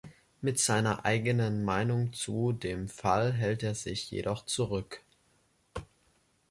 [0.41, 5.03] Mit seiner eigenen Meinung zu dem Fall hält er sich jedoch zurück.